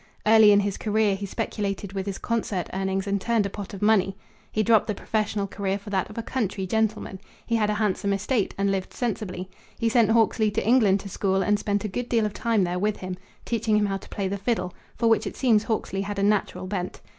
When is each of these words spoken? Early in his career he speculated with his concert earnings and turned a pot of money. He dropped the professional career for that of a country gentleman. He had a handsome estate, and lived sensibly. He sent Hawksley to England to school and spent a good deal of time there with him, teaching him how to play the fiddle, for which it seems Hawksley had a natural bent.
Early 0.25 0.51
in 0.51 0.61
his 0.61 0.77
career 0.77 1.13
he 1.13 1.27
speculated 1.27 1.93
with 1.93 2.07
his 2.07 2.17
concert 2.17 2.71
earnings 2.73 3.05
and 3.05 3.21
turned 3.21 3.45
a 3.45 3.51
pot 3.51 3.71
of 3.75 3.83
money. 3.83 4.17
He 4.51 4.63
dropped 4.63 4.87
the 4.87 4.95
professional 4.95 5.45
career 5.45 5.77
for 5.77 5.91
that 5.91 6.09
of 6.09 6.17
a 6.17 6.23
country 6.23 6.65
gentleman. 6.65 7.19
He 7.45 7.55
had 7.55 7.69
a 7.69 7.75
handsome 7.75 8.11
estate, 8.11 8.55
and 8.57 8.71
lived 8.71 8.93
sensibly. 8.95 9.47
He 9.77 9.89
sent 9.89 10.09
Hawksley 10.09 10.49
to 10.55 10.67
England 10.67 11.01
to 11.01 11.09
school 11.09 11.43
and 11.43 11.59
spent 11.59 11.85
a 11.85 11.87
good 11.87 12.09
deal 12.09 12.25
of 12.25 12.33
time 12.33 12.63
there 12.63 12.79
with 12.79 12.97
him, 12.97 13.15
teaching 13.45 13.77
him 13.77 13.85
how 13.85 13.97
to 13.97 14.09
play 14.09 14.27
the 14.27 14.37
fiddle, 14.39 14.73
for 14.95 15.07
which 15.07 15.27
it 15.27 15.37
seems 15.37 15.65
Hawksley 15.65 16.01
had 16.01 16.17
a 16.17 16.23
natural 16.23 16.65
bent. 16.65 16.99